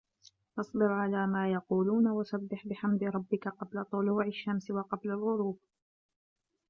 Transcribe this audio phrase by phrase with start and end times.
[0.57, 5.59] فَاصبِر عَلى ما يَقولونَ وَسَبِّح بِحَمدِ رَبِّكَ قَبلَ طُلوعِ الشَّمسِ وَقَبلَ الغُروبِ